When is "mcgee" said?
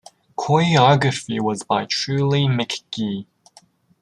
2.47-3.27